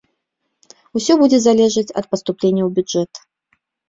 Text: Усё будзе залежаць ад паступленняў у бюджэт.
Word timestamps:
Усё 0.99 1.13
будзе 1.21 1.39
залежаць 1.43 1.95
ад 2.01 2.05
паступленняў 2.13 2.65
у 2.71 2.73
бюджэт. 2.79 3.21